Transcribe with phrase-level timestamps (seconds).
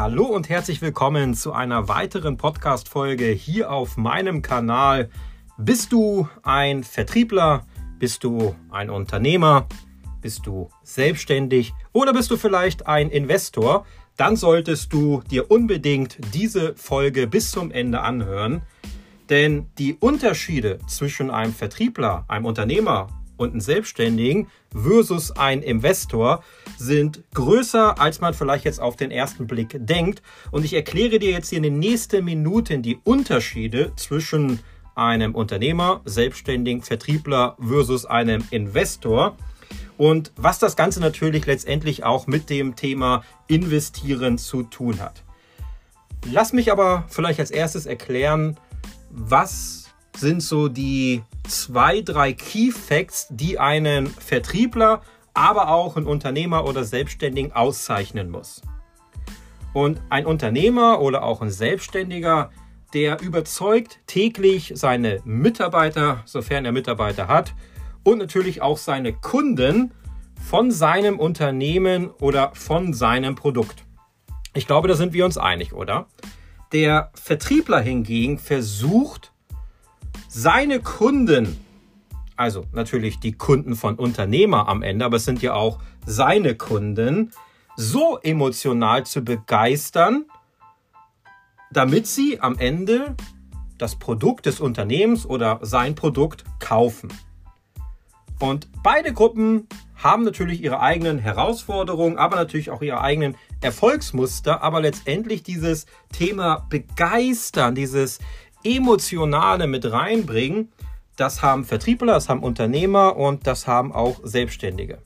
[0.00, 5.10] Hallo und herzlich willkommen zu einer weiteren Podcast-Folge hier auf meinem Kanal.
[5.58, 7.66] Bist du ein Vertriebler?
[7.98, 9.66] Bist du ein Unternehmer?
[10.22, 11.74] Bist du selbstständig?
[11.92, 13.84] Oder bist du vielleicht ein Investor?
[14.16, 18.62] Dann solltest du dir unbedingt diese Folge bis zum Ende anhören.
[19.28, 23.08] Denn die Unterschiede zwischen einem Vertriebler, einem Unternehmer
[23.40, 26.44] und einen Selbstständigen versus ein Investor
[26.76, 30.22] sind größer, als man vielleicht jetzt auf den ersten Blick denkt.
[30.50, 34.60] Und ich erkläre dir jetzt hier in den nächsten Minuten die Unterschiede zwischen
[34.94, 39.38] einem Unternehmer, Selbstständigen, Vertriebler versus einem Investor.
[39.96, 45.22] Und was das Ganze natürlich letztendlich auch mit dem Thema Investieren zu tun hat.
[46.30, 48.58] Lass mich aber vielleicht als erstes erklären,
[49.10, 49.79] was
[50.16, 55.02] sind so die zwei, drei Key Facts, die einen Vertriebler,
[55.34, 58.62] aber auch einen Unternehmer oder Selbstständigen auszeichnen muss.
[59.72, 62.50] Und ein Unternehmer oder auch ein Selbstständiger,
[62.92, 67.54] der überzeugt täglich seine Mitarbeiter, sofern er Mitarbeiter hat,
[68.02, 69.92] und natürlich auch seine Kunden
[70.40, 73.84] von seinem Unternehmen oder von seinem Produkt.
[74.54, 76.06] Ich glaube, da sind wir uns einig, oder?
[76.72, 79.32] Der Vertriebler hingegen versucht,
[80.30, 81.58] seine Kunden,
[82.36, 87.32] also natürlich die Kunden von Unternehmer am Ende, aber es sind ja auch seine Kunden,
[87.76, 90.26] so emotional zu begeistern,
[91.72, 93.16] damit sie am Ende
[93.76, 97.12] das Produkt des Unternehmens oder sein Produkt kaufen.
[98.38, 104.62] Und beide Gruppen haben natürlich ihre eigenen Herausforderungen, aber natürlich auch ihre eigenen Erfolgsmuster.
[104.62, 108.18] Aber letztendlich dieses Thema begeistern, dieses
[108.64, 110.72] Emotionale mit reinbringen,
[111.16, 114.98] das haben Vertriebler, das haben Unternehmer und das haben auch Selbstständige.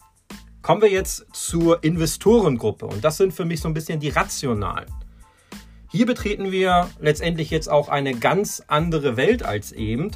[0.62, 4.88] Kommen wir jetzt zur Investorengruppe und das sind für mich so ein bisschen die rationalen.
[5.91, 10.11] Hier betreten wir letztendlich jetzt auch eine ganz andere Welt als eben,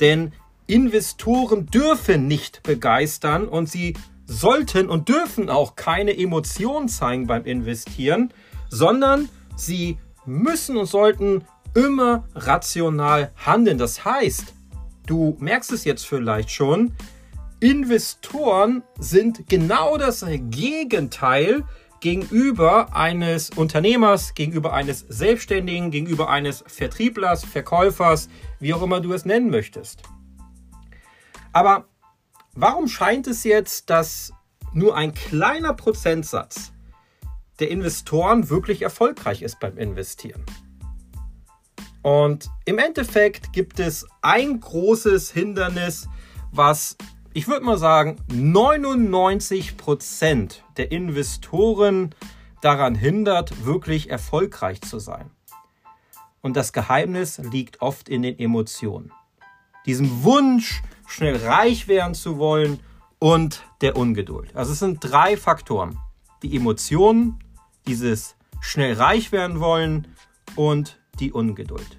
[0.00, 0.32] denn
[0.66, 3.94] Investoren dürfen nicht begeistern und sie
[4.26, 8.32] sollten und dürfen auch keine Emotionen zeigen beim Investieren,
[8.70, 13.78] sondern sie müssen und sollten immer rational handeln.
[13.78, 14.54] Das heißt,
[15.06, 16.92] du merkst es jetzt vielleicht schon,
[17.60, 21.64] Investoren sind genau das Gegenteil
[22.00, 28.28] gegenüber eines Unternehmers, gegenüber eines Selbstständigen, gegenüber eines Vertrieblers, Verkäufers,
[28.60, 30.02] wie auch immer du es nennen möchtest.
[31.54, 31.86] Aber
[32.54, 34.32] warum scheint es jetzt, dass
[34.74, 36.72] nur ein kleiner Prozentsatz
[37.60, 40.44] der Investoren wirklich erfolgreich ist beim Investieren?
[42.04, 46.06] Und im Endeffekt gibt es ein großes Hindernis,
[46.52, 46.98] was
[47.32, 52.14] ich würde mal sagen 99 Prozent der Investoren
[52.60, 55.30] daran hindert, wirklich erfolgreich zu sein.
[56.42, 59.10] Und das Geheimnis liegt oft in den Emotionen.
[59.86, 62.80] Diesem Wunsch, schnell reich werden zu wollen
[63.18, 64.54] und der Ungeduld.
[64.54, 65.98] Also es sind drei Faktoren.
[66.42, 67.38] Die Emotionen,
[67.86, 70.06] dieses schnell reich werden wollen
[70.54, 71.98] und die Ungeduld.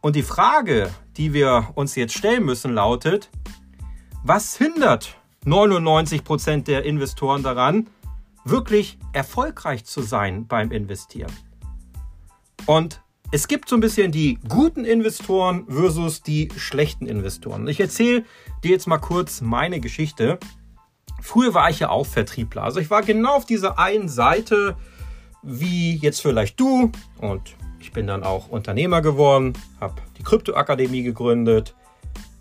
[0.00, 3.30] Und die Frage, die wir uns jetzt stellen müssen, lautet,
[4.24, 7.88] was hindert 99 Prozent der Investoren daran,
[8.44, 11.32] wirklich erfolgreich zu sein beim Investieren?
[12.66, 17.68] Und es gibt so ein bisschen die guten Investoren versus die schlechten Investoren.
[17.68, 18.24] Ich erzähle
[18.64, 20.38] dir jetzt mal kurz meine Geschichte.
[21.20, 22.64] Früher war ich ja auch Vertriebler.
[22.64, 24.76] Also ich war genau auf dieser einen Seite,
[25.42, 31.74] wie jetzt vielleicht du und ich bin dann auch Unternehmer geworden, habe die Kryptoakademie gegründet,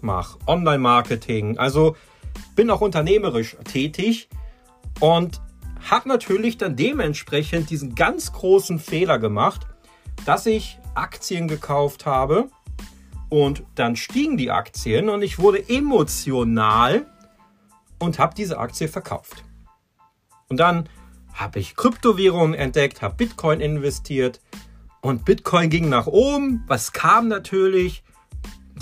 [0.02, 1.96] mache Online-Marketing, also
[2.56, 4.30] bin auch unternehmerisch tätig
[5.00, 5.42] und
[5.90, 9.66] habe natürlich dann dementsprechend diesen ganz großen Fehler gemacht,
[10.26, 12.50] dass ich Aktien gekauft habe
[13.30, 17.06] und dann stiegen die Aktien und ich wurde emotional
[18.00, 19.44] und habe diese Aktie verkauft.
[20.50, 20.90] Und dann
[21.34, 24.42] habe ich Kryptowährungen entdeckt, habe Bitcoin investiert
[25.02, 26.64] und Bitcoin ging nach oben.
[26.68, 28.04] Was kam natürlich?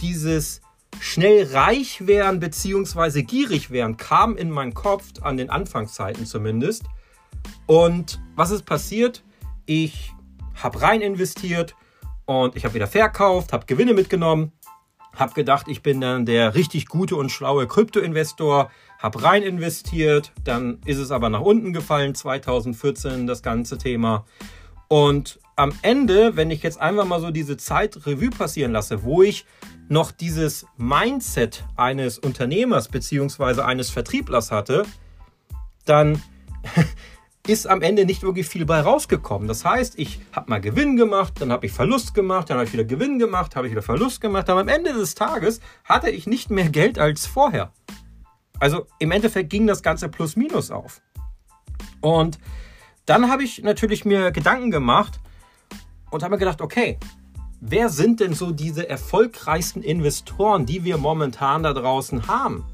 [0.02, 0.62] Dieses
[1.00, 3.24] schnell reich werden bzw.
[3.24, 6.84] gierig werden kam in meinen Kopf, an den Anfangszeiten zumindest.
[7.66, 9.24] Und was ist passiert?
[9.66, 10.14] Ich
[10.56, 11.76] habe rein investiert
[12.26, 14.52] und ich habe wieder verkauft, habe Gewinne mitgenommen,
[15.20, 18.70] habe gedacht, ich bin dann der richtig gute und schlaue Kryptoinvestor,
[19.00, 24.26] habe rein investiert, dann ist es aber nach unten gefallen, 2014 das ganze Thema.
[24.88, 29.24] Und am Ende, wenn ich jetzt einfach mal so diese Zeit Revue passieren lasse, wo
[29.24, 29.46] ich
[29.90, 34.86] noch dieses Mindset eines Unternehmers beziehungsweise eines Vertrieblers hatte,
[35.86, 36.22] dann
[37.50, 39.48] ist am Ende nicht wirklich viel bei rausgekommen.
[39.48, 42.74] Das heißt, ich habe mal Gewinn gemacht, dann habe ich Verlust gemacht, dann habe ich
[42.74, 44.50] wieder Gewinn gemacht, habe ich wieder Verlust gemacht.
[44.50, 47.72] Aber am Ende des Tages hatte ich nicht mehr Geld als vorher.
[48.60, 51.02] Also im Endeffekt ging das Ganze plus minus auf.
[52.02, 52.40] Und
[53.06, 55.20] dann habe ich natürlich mir Gedanken gemacht
[56.12, 56.98] und habe mir gedacht, okay,
[57.62, 62.66] wer sind denn so diese erfolgreichsten Investoren, die wir momentan da draußen haben?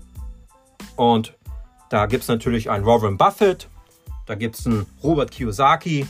[0.96, 1.38] Und
[1.90, 3.70] da gibt es natürlich einen Warren Buffett,
[4.26, 6.08] da gibt es einen Robert Kiyosaki,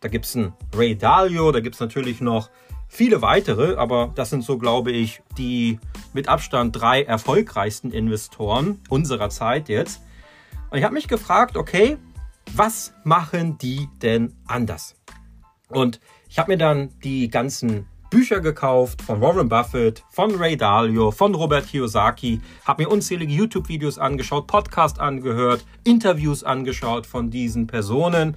[0.00, 2.50] da gibt es einen Ray Dalio, da gibt es natürlich noch
[2.88, 5.80] viele weitere, aber das sind so, glaube ich, die
[6.12, 10.00] mit Abstand drei erfolgreichsten Investoren unserer Zeit jetzt.
[10.70, 11.96] Und ich habe mich gefragt, okay,
[12.52, 14.96] was machen die denn anders?
[15.68, 21.10] Und ich habe mir dann die ganzen Bücher gekauft von Warren Buffett, von Ray Dalio,
[21.10, 28.36] von Robert Kiyosaki, habe mir unzählige YouTube-Videos angeschaut, Podcasts angehört, Interviews angeschaut von diesen Personen.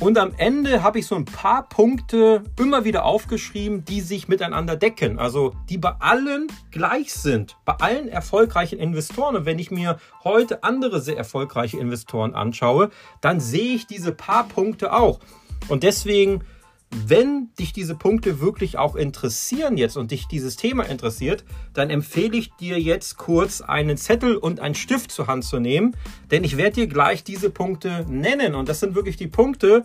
[0.00, 4.76] Und am Ende habe ich so ein paar Punkte immer wieder aufgeschrieben, die sich miteinander
[4.76, 5.18] decken.
[5.18, 9.34] Also die bei allen gleich sind, bei allen erfolgreichen Investoren.
[9.34, 12.90] Und wenn ich mir heute andere sehr erfolgreiche Investoren anschaue,
[13.22, 15.20] dann sehe ich diese paar Punkte auch.
[15.68, 16.44] Und deswegen
[16.90, 21.44] wenn dich diese Punkte wirklich auch interessieren jetzt und dich dieses Thema interessiert,
[21.74, 25.94] dann empfehle ich dir jetzt kurz einen Zettel und einen Stift zur Hand zu nehmen,
[26.30, 29.84] denn ich werde dir gleich diese Punkte nennen und das sind wirklich die Punkte,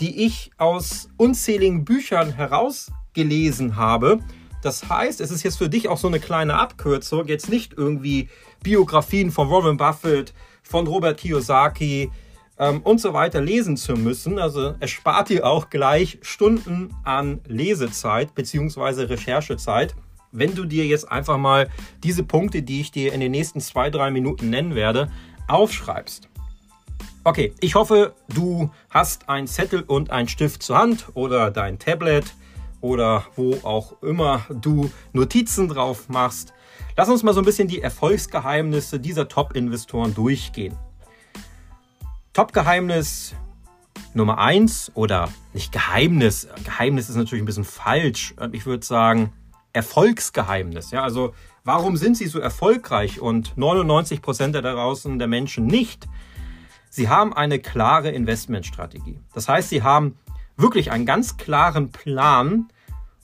[0.00, 4.18] die ich aus unzähligen Büchern herausgelesen habe.
[4.62, 8.28] Das heißt, es ist jetzt für dich auch so eine kleine Abkürzung, jetzt nicht irgendwie
[8.62, 10.32] Biografien von Warren Buffett,
[10.62, 12.10] von Robert Kiyosaki,
[12.62, 14.38] ähm, und so weiter lesen zu müssen.
[14.38, 19.02] Also es spart dir auch gleich Stunden an Lesezeit bzw.
[19.02, 19.96] Recherchezeit,
[20.30, 21.68] wenn du dir jetzt einfach mal
[22.04, 25.10] diese Punkte, die ich dir in den nächsten zwei, drei Minuten nennen werde,
[25.48, 26.28] aufschreibst.
[27.24, 32.32] Okay, ich hoffe, du hast einen Zettel und einen Stift zur Hand oder dein Tablet
[32.80, 36.52] oder wo auch immer du Notizen drauf machst.
[36.96, 40.76] Lass uns mal so ein bisschen die Erfolgsgeheimnisse dieser Top-Investoren durchgehen.
[42.32, 43.34] Top-Geheimnis
[44.14, 48.34] Nummer eins oder nicht Geheimnis, Geheimnis ist natürlich ein bisschen falsch.
[48.52, 49.32] Ich würde sagen
[49.74, 50.90] Erfolgsgeheimnis.
[50.92, 51.34] Ja, also
[51.64, 56.08] warum sind sie so erfolgreich und 99 Prozent der draußen der Menschen nicht?
[56.88, 59.20] Sie haben eine klare Investmentstrategie.
[59.34, 60.18] Das heißt, sie haben
[60.56, 62.68] wirklich einen ganz klaren Plan,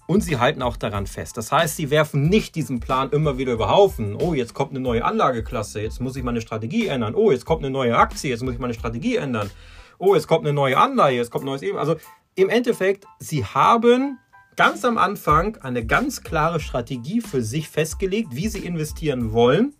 [0.08, 1.36] und sie halten auch daran fest.
[1.36, 4.16] Das heißt, sie werfen nicht diesen Plan immer wieder über Haufen.
[4.16, 7.14] Oh, jetzt kommt eine neue Anlageklasse, jetzt muss ich meine Strategie ändern.
[7.14, 9.50] Oh, jetzt kommt eine neue Aktie, jetzt muss ich meine Strategie ändern.
[9.98, 11.76] Oh, jetzt kommt eine neue Anleihe, jetzt kommt ein neues Eben.
[11.76, 11.96] Also
[12.36, 14.18] im Endeffekt, sie haben
[14.56, 19.74] ganz am Anfang eine ganz klare Strategie für sich festgelegt, wie sie investieren wollen.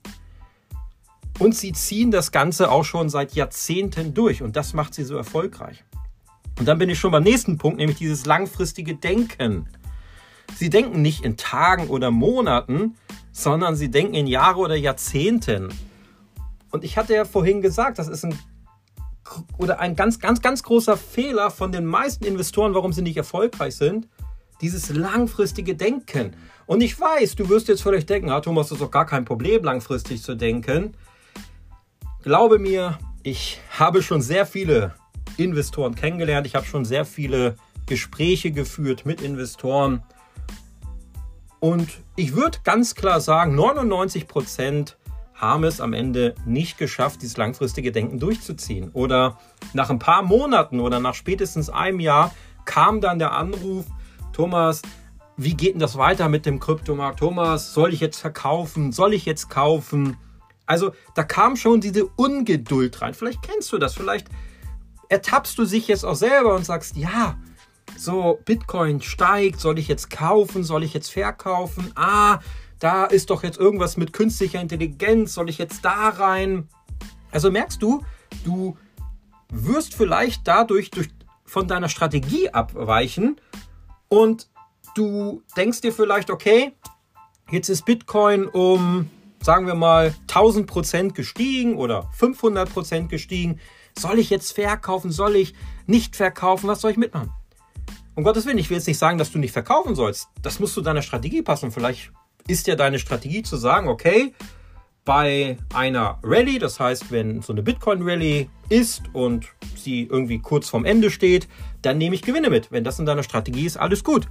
[1.39, 4.43] Und sie ziehen das Ganze auch schon seit Jahrzehnten durch.
[4.43, 5.85] Und das macht sie so erfolgreich.
[6.59, 9.69] Und dann bin ich schon beim nächsten Punkt, nämlich dieses langfristige Denken.
[10.57, 12.97] Sie denken nicht in Tagen oder Monaten,
[13.33, 15.69] sondern sie denken in Jahre oder Jahrzehnten.
[16.71, 18.39] Und ich hatte ja vorhin gesagt, das ist ein
[19.59, 23.77] oder ein ganz, ganz, ganz großer Fehler von den meisten Investoren, warum sie nicht erfolgreich
[23.77, 24.09] sind.
[24.61, 26.35] Dieses langfristige Denken.
[26.67, 29.25] Und ich weiß, du wirst jetzt vielleicht denken, ah, Thomas, das ist doch gar kein
[29.25, 30.95] Problem, langfristig zu denken.
[32.23, 34.95] Glaube mir, ich habe schon sehr viele
[35.37, 36.47] Investoren kennengelernt.
[36.47, 37.57] Ich habe schon sehr viele
[37.87, 40.03] Gespräche geführt mit Investoren.
[41.61, 44.97] Und ich würde ganz klar sagen, 99 Prozent
[45.35, 48.91] haben es am Ende nicht geschafft, dieses langfristige Denken durchzuziehen.
[48.93, 49.39] Oder
[49.73, 52.35] nach ein paar Monaten oder nach spätestens einem Jahr
[52.65, 53.87] kam dann der Anruf,
[54.33, 54.83] Thomas,
[55.37, 57.21] wie geht denn das weiter mit dem Kryptomarkt?
[57.21, 58.91] Thomas, soll ich jetzt verkaufen?
[58.93, 60.17] Soll ich jetzt kaufen?
[60.67, 63.15] Also da kam schon diese Ungeduld rein.
[63.15, 64.29] Vielleicht kennst du das, vielleicht
[65.09, 67.39] ertappst du sich jetzt auch selber und sagst, ja,
[67.97, 71.93] so, Bitcoin steigt, soll ich jetzt kaufen, soll ich jetzt verkaufen?
[71.95, 72.39] Ah,
[72.79, 76.69] da ist doch jetzt irgendwas mit künstlicher Intelligenz, soll ich jetzt da rein?
[77.31, 78.05] Also merkst du,
[78.45, 78.77] du
[79.51, 81.09] wirst vielleicht dadurch durch,
[81.45, 83.41] von deiner Strategie abweichen
[84.09, 84.49] und
[84.95, 86.73] du denkst dir vielleicht, okay,
[87.51, 89.11] jetzt ist Bitcoin um,
[89.43, 93.61] sagen wir mal, 1000 Prozent gestiegen oder 500 Prozent gestiegen.
[93.99, 95.11] Soll ich jetzt verkaufen?
[95.11, 95.55] Soll ich
[95.87, 96.69] nicht verkaufen?
[96.69, 97.33] Was soll ich mitmachen?
[98.19, 100.27] Um Gottes Willen, ich will jetzt nicht sagen, dass du nicht verkaufen sollst.
[100.43, 101.71] Das musst du deiner Strategie passen.
[101.71, 102.11] Vielleicht
[102.49, 104.35] ist ja deine Strategie zu sagen, okay,
[105.05, 109.47] bei einer Rallye, das heißt, wenn so eine Bitcoin-Rallye ist und
[109.77, 111.47] sie irgendwie kurz vorm Ende steht,
[111.81, 112.73] dann nehme ich Gewinne mit.
[112.73, 114.27] Wenn das in deiner Strategie ist, alles gut.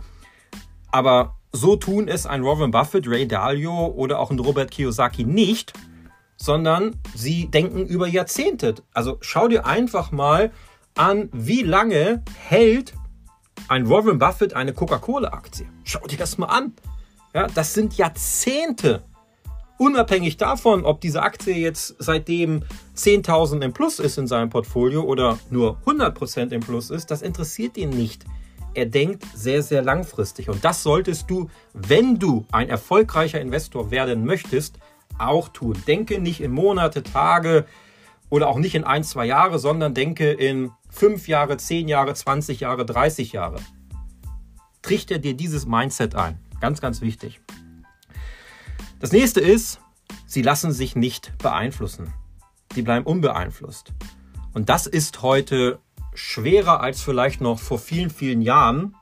[0.92, 5.72] Aber so tun es ein Warren Buffett, Ray Dalio oder auch ein Robert Kiyosaki nicht,
[6.36, 8.76] sondern sie denken über Jahrzehnte.
[8.94, 10.52] Also schau dir einfach mal
[10.96, 12.94] an, wie lange hält
[13.68, 15.68] ein Warren Buffett eine Coca-Cola-Aktie.
[15.84, 16.74] Schau dir das mal an.
[17.34, 19.04] Ja, das sind Jahrzehnte.
[19.78, 22.64] Unabhängig davon, ob diese Aktie jetzt seitdem
[22.96, 27.78] 10.000 im Plus ist in seinem Portfolio oder nur 100% im Plus ist, das interessiert
[27.78, 28.26] ihn nicht.
[28.74, 30.50] Er denkt sehr, sehr langfristig.
[30.50, 34.80] Und das solltest du, wenn du ein erfolgreicher Investor werden möchtest,
[35.20, 35.76] auch tun.
[35.88, 37.66] Denke nicht in Monate, Tage
[38.30, 42.60] oder auch nicht in ein, zwei Jahre, sondern denke in fünf Jahre, zehn Jahre, 20
[42.60, 43.60] Jahre, 30 Jahre.
[44.82, 46.40] Trichter dir dieses Mindset ein.
[46.60, 47.40] Ganz, ganz wichtig.
[49.00, 49.80] Das nächste ist,
[50.26, 52.14] sie lassen sich nicht beeinflussen.
[52.74, 53.94] Sie bleiben unbeeinflusst.
[54.54, 55.80] Und das ist heute
[56.14, 58.96] schwerer als vielleicht noch vor vielen, vielen Jahren.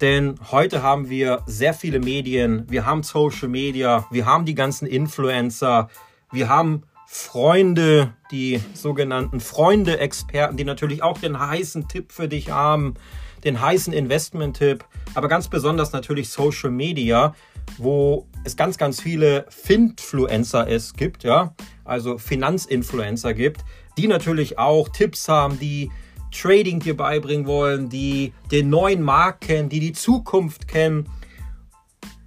[0.00, 4.86] Denn heute haben wir sehr viele Medien, wir haben Social Media, wir haben die ganzen
[4.86, 5.88] Influencer,
[6.30, 12.94] wir haben Freunde, die sogenannten Freunde-Experten, die natürlich auch den heißen Tipp für dich haben,
[13.44, 14.84] den heißen Investment-Tipp,
[15.14, 17.34] aber ganz besonders natürlich Social Media,
[17.78, 23.64] wo es ganz, ganz viele Finfluencer es gibt, ja, also Finanzinfluencer gibt,
[23.96, 25.90] die natürlich auch Tipps haben, die
[26.32, 31.08] Trading dir beibringen wollen, die den neuen Markt kennen, die die Zukunft kennen.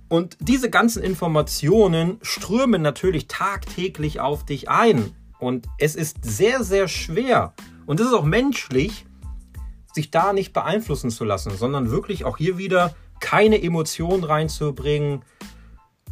[0.10, 5.16] Und diese ganzen Informationen strömen natürlich tagtäglich auf dich ein.
[5.40, 7.54] Und es ist sehr, sehr schwer.
[7.86, 9.06] Und es ist auch menschlich,
[9.94, 15.22] sich da nicht beeinflussen zu lassen, sondern wirklich auch hier wieder keine Emotionen reinzubringen,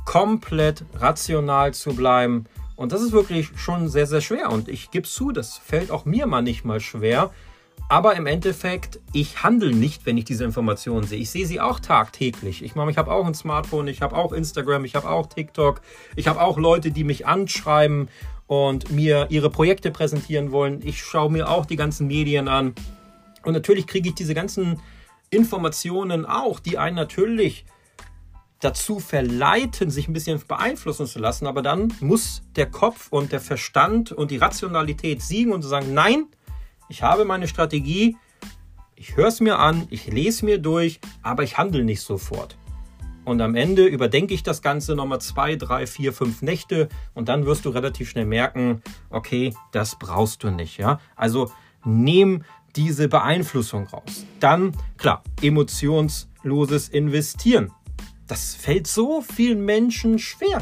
[0.05, 2.45] komplett rational zu bleiben.
[2.75, 4.51] Und das ist wirklich schon sehr, sehr schwer.
[4.51, 7.31] Und ich gebe zu, das fällt auch mir mal nicht mal schwer.
[7.89, 11.20] Aber im Endeffekt, ich handle nicht, wenn ich diese Informationen sehe.
[11.20, 12.62] Ich sehe sie auch tagtäglich.
[12.62, 15.82] Ich meine, ich habe auch ein Smartphone, ich habe auch Instagram, ich habe auch TikTok,
[16.17, 18.10] ich habe auch Leute, die mich anschreiben
[18.46, 20.82] und mir ihre Projekte präsentieren wollen.
[20.86, 22.75] Ich schaue mir auch die ganzen Medien an.
[23.44, 24.82] Und natürlich kriege ich diese ganzen
[25.29, 27.65] Informationen auch, die einen natürlich
[28.60, 31.48] dazu verleiten, sich ein bisschen beeinflussen zu lassen.
[31.48, 36.25] Aber dann muss der Kopf und der Verstand und die Rationalität siegen und sagen, nein,
[36.89, 38.17] ich habe meine Strategie,
[38.96, 42.58] ich höre es mir an, ich lese mir durch, aber ich handle nicht sofort.
[43.25, 47.46] Und am Ende überdenke ich das Ganze nochmal zwei, drei, vier, fünf Nächte und dann
[47.46, 50.77] wirst du relativ schnell merken, okay, das brauchst du nicht.
[50.77, 51.01] Ja?
[51.15, 51.51] Also
[51.84, 52.44] nehm
[52.77, 54.25] diese Beeinflussung raus.
[54.39, 57.74] Dann, klar, emotionsloses Investieren.
[58.27, 60.62] Das fällt so vielen Menschen schwer.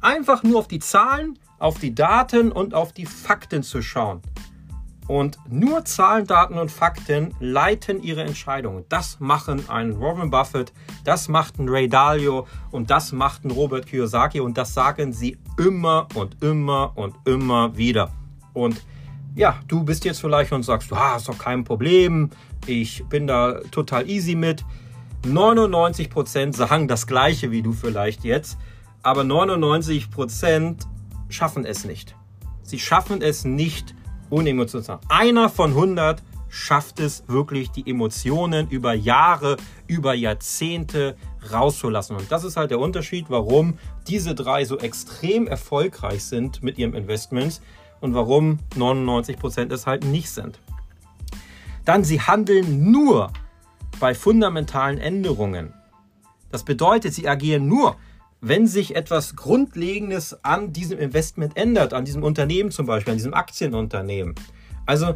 [0.00, 4.20] Einfach nur auf die Zahlen, auf die Daten und auf die Fakten zu schauen.
[5.12, 8.86] Und nur Zahlen, Daten und Fakten leiten ihre Entscheidungen.
[8.88, 10.72] Das machen ein Warren Buffett,
[11.04, 15.36] das macht ein Ray Dalio und das macht ein Robert Kiyosaki und das sagen sie
[15.58, 18.10] immer und immer und immer wieder.
[18.54, 18.80] Und
[19.34, 22.30] ja, du bist jetzt vielleicht und sagst, ah, ist doch kein Problem,
[22.64, 24.64] ich bin da total easy mit.
[25.26, 28.56] 99% sagen das gleiche wie du vielleicht jetzt,
[29.02, 30.86] aber 99%
[31.28, 32.16] schaffen es nicht.
[32.62, 33.94] Sie schaffen es nicht,
[34.32, 34.98] unemotional.
[35.08, 41.16] Einer von 100 schafft es wirklich, die Emotionen über Jahre, über Jahrzehnte
[41.50, 42.16] rauszulassen.
[42.16, 46.94] Und das ist halt der Unterschied, warum diese drei so extrem erfolgreich sind mit ihrem
[46.94, 47.62] Investments
[48.00, 50.58] und warum 99 Prozent es halt nicht sind.
[51.84, 53.32] Dann, sie handeln nur
[53.98, 55.72] bei fundamentalen Änderungen.
[56.50, 57.96] Das bedeutet, sie agieren nur,
[58.42, 63.34] wenn sich etwas Grundlegendes an diesem Investment ändert, an diesem Unternehmen zum Beispiel, an diesem
[63.34, 64.34] Aktienunternehmen.
[64.84, 65.14] Also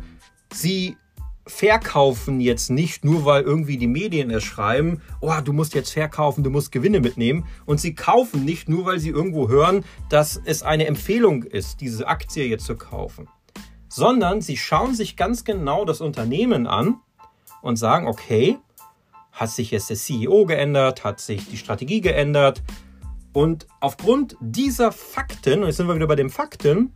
[0.53, 0.97] sie
[1.45, 6.45] verkaufen jetzt nicht nur, weil irgendwie die Medien es schreiben, oh, du musst jetzt verkaufen,
[6.45, 7.47] du musst Gewinne mitnehmen.
[7.67, 12.07] Und sie kaufen nicht nur, weil sie irgendwo hören, dass es eine Empfehlung ist, diese
[12.07, 13.29] Aktie jetzt zu kaufen.
[13.89, 17.01] Sondern sie schauen sich ganz genau das Unternehmen an
[17.61, 18.59] und sagen, okay,
[19.33, 22.63] hat sich jetzt der CEO geändert, hat sich die Strategie geändert,
[23.37, 26.95] und aufgrund dieser Fakten, und jetzt sind wir wieder bei den Fakten,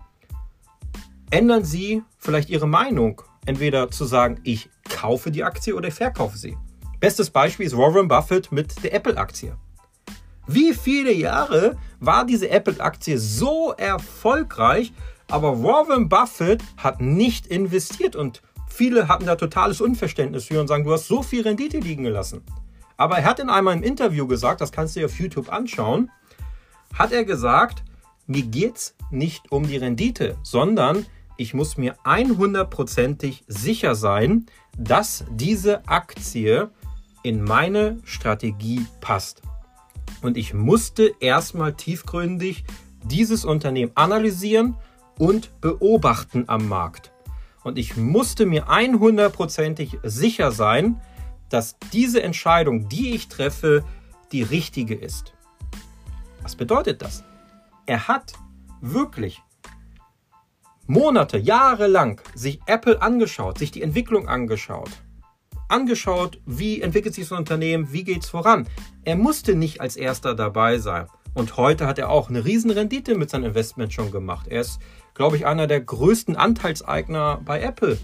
[1.31, 3.21] ändern Sie vielleicht Ihre Meinung.
[3.45, 6.57] Entweder zu sagen, ich kaufe die Aktie oder ich verkaufe sie.
[6.99, 9.55] Bestes Beispiel ist Warren Buffett mit der Apple-Aktie.
[10.47, 14.95] Wie viele Jahre war diese Apple-Aktie so erfolgreich,
[15.29, 20.85] aber Warren Buffett hat nicht investiert und viele hatten da totales Unverständnis für und sagen,
[20.85, 22.41] du hast so viel Rendite liegen gelassen.
[22.97, 26.11] Aber er hat in einem Interview gesagt, das kannst du dir auf YouTube anschauen,
[26.95, 27.85] hat er gesagt,
[28.27, 31.07] mir geht es nicht um die Rendite, sondern
[31.37, 34.47] ich muss mir 100%ig sicher sein,
[34.79, 36.71] dass diese Aktie
[37.23, 39.43] in meine Strategie passt.
[40.23, 42.65] Und ich musste erstmal tiefgründig
[43.05, 44.77] dieses Unternehmen analysieren
[45.19, 47.11] und beobachten am Markt.
[47.63, 51.01] Und ich musste mir 100%ig sicher sein,
[51.49, 53.85] dass diese Entscheidung, die ich treffe,
[54.33, 55.35] die richtige ist.
[56.43, 57.25] Was bedeutet das?
[57.87, 58.33] Er hat
[58.81, 59.43] wirklich
[60.87, 64.91] Monate, Jahre lang sich Apple angeschaut, sich die Entwicklung angeschaut,
[65.69, 68.67] angeschaut, wie entwickelt sich so ein Unternehmen, wie geht es voran.
[69.05, 71.07] Er musste nicht als erster dabei sein.
[71.33, 74.49] Und heute hat er auch eine Rendite mit seinem Investment schon gemacht.
[74.49, 74.81] Er ist,
[75.15, 77.99] glaube ich, einer der größten Anteilseigner bei Apple,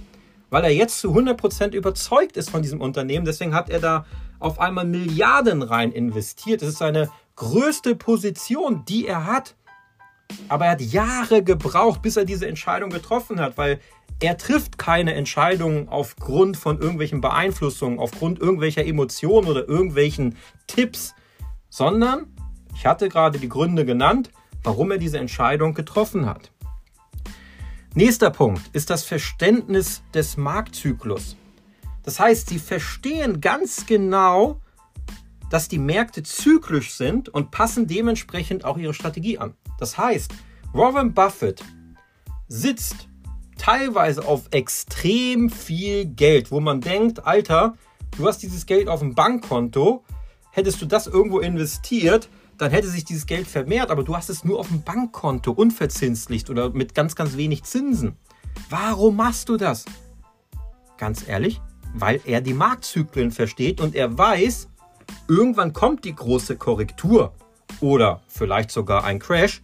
[0.50, 3.24] weil er jetzt zu 100% überzeugt ist von diesem Unternehmen.
[3.24, 4.06] Deswegen hat er da
[4.38, 6.62] auf einmal Milliarden rein investiert.
[6.62, 9.54] Das ist seine größte Position, die er hat.
[10.48, 13.78] Aber er hat Jahre gebraucht, bis er diese Entscheidung getroffen hat, weil
[14.18, 21.14] er trifft keine Entscheidungen aufgrund von irgendwelchen Beeinflussungen, aufgrund irgendwelcher Emotionen oder irgendwelchen Tipps,
[21.68, 22.26] sondern
[22.74, 24.30] ich hatte gerade die Gründe genannt,
[24.62, 26.50] warum er diese Entscheidung getroffen hat.
[27.94, 31.36] Nächster Punkt ist das Verständnis des Marktzyklus.
[32.02, 34.60] Das heißt, sie verstehen ganz genau,
[35.50, 39.54] dass die Märkte zyklisch sind und passen dementsprechend auch ihre Strategie an.
[39.78, 40.32] Das heißt,
[40.72, 41.62] Warren Buffett
[42.48, 43.08] sitzt
[43.56, 47.74] teilweise auf extrem viel Geld, wo man denkt, Alter,
[48.16, 50.04] du hast dieses Geld auf dem Bankkonto,
[50.50, 54.44] hättest du das irgendwo investiert, dann hätte sich dieses Geld vermehrt, aber du hast es
[54.44, 58.16] nur auf dem Bankkonto, unverzinslicht oder mit ganz, ganz wenig Zinsen.
[58.70, 59.84] Warum machst du das?
[60.96, 61.60] Ganz ehrlich,
[61.94, 64.68] weil er die Marktzyklen versteht und er weiß,
[65.28, 67.32] irgendwann kommt die große Korrektur
[67.80, 69.62] oder vielleicht sogar ein Crash.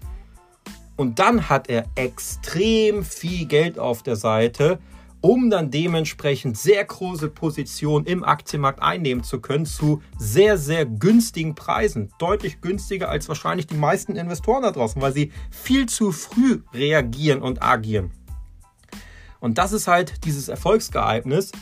[0.97, 4.79] Und dann hat er extrem viel Geld auf der Seite,
[5.21, 11.55] um dann dementsprechend sehr große Positionen im Aktienmarkt einnehmen zu können zu sehr, sehr günstigen
[11.55, 12.13] Preisen.
[12.19, 17.41] Deutlich günstiger als wahrscheinlich die meisten Investoren da draußen, weil sie viel zu früh reagieren
[17.41, 18.11] und agieren.
[19.41, 21.53] Und das ist halt dieses Erfolgsgeheimnis.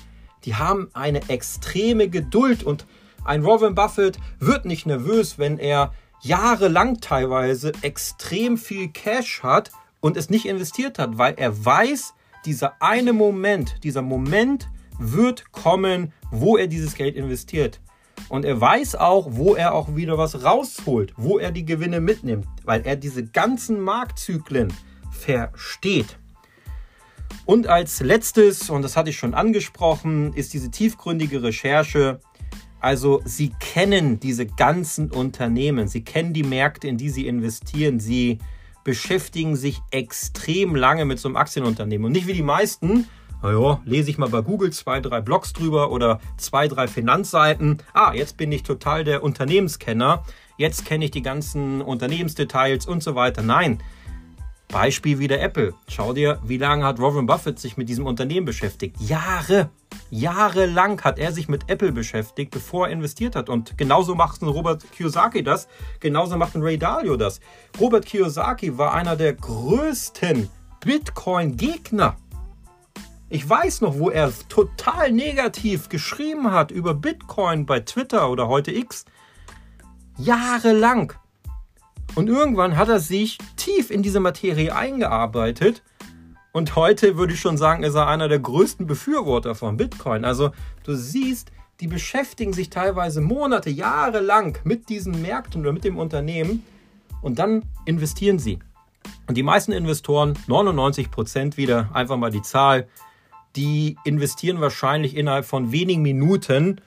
[0.45, 2.87] Die haben eine extreme Geduld und
[3.25, 10.17] ein Warren Buffett wird nicht nervös, wenn er jahrelang teilweise extrem viel Cash hat und
[10.17, 16.57] es nicht investiert hat, weil er weiß, dieser eine Moment, dieser Moment wird kommen, wo
[16.57, 17.81] er dieses Geld investiert.
[18.29, 22.47] Und er weiß auch, wo er auch wieder was rausholt, wo er die Gewinne mitnimmt,
[22.65, 24.73] weil er diese ganzen Marktzyklen
[25.11, 26.19] versteht.
[27.47, 32.21] Und als letztes, und das hatte ich schon angesprochen, ist diese tiefgründige Recherche
[32.81, 38.39] also sie kennen diese ganzen Unternehmen, sie kennen die Märkte, in die sie investieren, sie
[38.85, 43.07] beschäftigen sich extrem lange mit so einem Aktienunternehmen und nicht wie die meisten.
[43.43, 47.79] Naja, lese ich mal bei Google zwei, drei Blogs drüber oder zwei, drei Finanzseiten.
[47.95, 50.25] Ah, jetzt bin ich total der Unternehmenskenner.
[50.59, 53.41] Jetzt kenne ich die ganzen Unternehmensdetails und so weiter.
[53.41, 53.79] Nein,
[54.71, 55.75] Beispiel wieder Apple.
[55.89, 58.97] Schau dir, wie lange hat Warren Buffett sich mit diesem Unternehmen beschäftigt?
[59.01, 59.71] Jahre.
[60.11, 63.49] Jahrelang hat er sich mit Apple beschäftigt, bevor er investiert hat.
[63.49, 67.41] Und genauso macht Robert Kiyosaki das, genauso macht Ray Dalio das.
[67.81, 70.49] Robert Kiyosaki war einer der größten
[70.81, 72.17] Bitcoin-Gegner.
[73.29, 78.73] Ich weiß noch, wo er total negativ geschrieben hat über Bitcoin bei Twitter oder heute
[78.73, 79.05] X.
[80.17, 81.13] Jahrelang.
[82.15, 85.83] Und irgendwann hat er sich tief in diese Materie eingearbeitet.
[86.53, 90.25] Und heute würde ich schon sagen, ist er einer der größten Befürworter von Bitcoin.
[90.25, 90.51] Also
[90.85, 95.97] du siehst, die beschäftigen sich teilweise Monate, Jahre lang mit diesen Märkten oder mit dem
[95.97, 96.65] Unternehmen
[97.23, 98.59] und dann investieren sie.
[99.27, 102.89] Und die meisten Investoren, 99 Prozent wieder, einfach mal die Zahl,
[103.57, 106.81] die investieren wahrscheinlich innerhalb von wenigen Minuten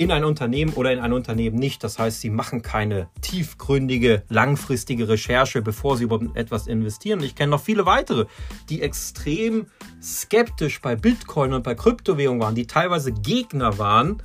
[0.00, 1.84] in ein Unternehmen oder in ein Unternehmen nicht.
[1.84, 7.22] Das heißt, sie machen keine tiefgründige, langfristige Recherche, bevor sie überhaupt etwas investieren.
[7.22, 8.24] Ich kenne noch viele weitere,
[8.70, 9.66] die extrem
[10.02, 14.22] skeptisch bei Bitcoin und bei Kryptowährungen waren, die teilweise Gegner waren,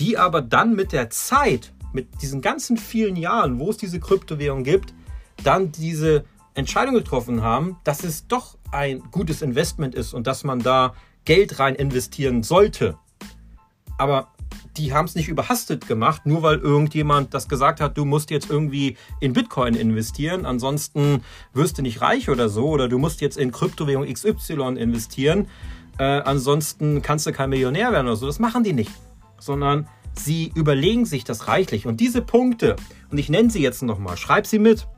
[0.00, 4.64] die aber dann mit der Zeit, mit diesen ganzen vielen Jahren, wo es diese Kryptowährung
[4.64, 4.94] gibt,
[5.44, 6.24] dann diese
[6.54, 10.92] Entscheidung getroffen haben, dass es doch ein gutes Investment ist und dass man da
[11.24, 12.98] Geld rein investieren sollte.
[13.96, 14.33] Aber
[14.76, 18.50] die haben es nicht überhastet gemacht, nur weil irgendjemand das gesagt hat, du musst jetzt
[18.50, 23.36] irgendwie in Bitcoin investieren, ansonsten wirst du nicht reich oder so, oder du musst jetzt
[23.36, 25.48] in Kryptowährung XY investieren,
[25.98, 28.26] äh, ansonsten kannst du kein Millionär werden oder so.
[28.26, 28.90] Das machen die nicht,
[29.38, 31.86] sondern sie überlegen sich das reichlich.
[31.86, 32.76] Und diese Punkte,
[33.10, 34.88] und ich nenne sie jetzt nochmal, schreib sie mit.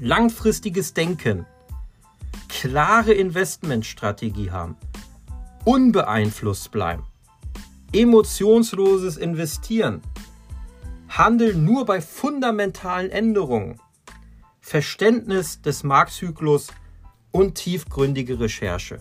[0.00, 1.46] Langfristiges Denken,
[2.48, 4.76] klare Investmentstrategie haben,
[5.64, 7.04] unbeeinflusst bleiben
[7.92, 10.02] emotionsloses Investieren,
[11.08, 13.80] Handel nur bei fundamentalen Änderungen,
[14.60, 16.68] Verständnis des Marktzyklus
[17.30, 19.00] und tiefgründige Recherche.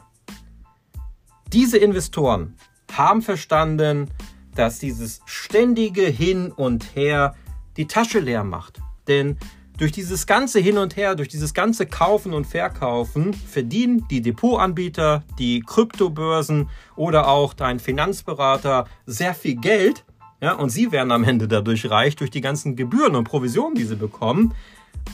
[1.52, 2.56] Diese Investoren
[2.92, 4.10] haben verstanden,
[4.56, 7.36] dass dieses ständige Hin und Her
[7.78, 8.80] die Tasche leer macht.
[9.08, 9.38] Denn
[9.78, 15.24] durch dieses ganze Hin und Her, durch dieses ganze Kaufen und Verkaufen verdienen die Depotanbieter,
[15.38, 20.04] die Kryptobörsen oder auch dein Finanzberater sehr viel Geld.
[20.42, 23.86] Ja, und sie werden am Ende dadurch reich durch die ganzen Gebühren und Provisionen, die
[23.86, 24.54] sie bekommen,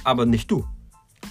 [0.03, 0.65] aber nicht du.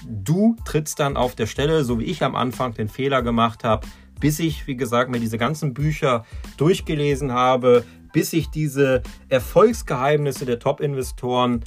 [0.07, 3.87] Du trittst dann auf der Stelle, so wie ich am Anfang den Fehler gemacht habe,
[4.21, 6.25] bis ich, wie gesagt, mir diese ganzen Bücher
[6.57, 11.63] durchgelesen habe, bis ich diese Erfolgsgeheimnisse der Top-Investoren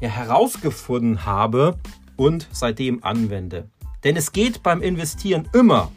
[0.00, 1.78] ja, herausgefunden habe
[2.16, 3.68] und seitdem anwende.
[4.04, 5.90] Denn es geht beim Investieren immer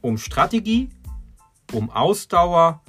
[0.00, 0.90] um Strategie,
[1.72, 2.80] um Ausdauer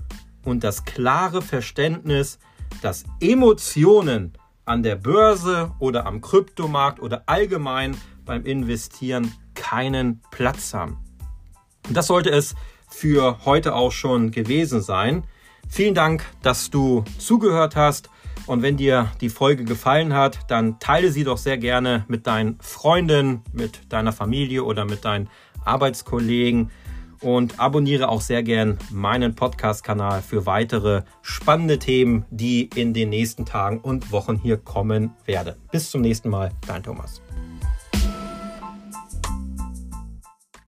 [0.43, 2.39] und das klare Verständnis,
[2.82, 4.34] dass Emotionen
[4.65, 10.97] an der Börse oder am Kryptomarkt oder allgemein beim Investieren keinen Platz haben.
[11.88, 12.56] Und das sollte es
[12.88, 15.23] für heute auch schon gewesen sein.
[15.67, 18.10] Vielen Dank, dass du zugehört hast.
[18.45, 22.58] Und wenn dir die Folge gefallen hat, dann teile sie doch sehr gerne mit deinen
[22.60, 25.29] Freunden, mit deiner Familie oder mit deinen
[25.63, 26.69] Arbeitskollegen
[27.21, 33.45] und abonniere auch sehr gern meinen Podcast-Kanal für weitere spannende Themen, die in den nächsten
[33.45, 35.56] Tagen und Wochen hier kommen werden.
[35.71, 37.21] Bis zum nächsten Mal, dein Thomas.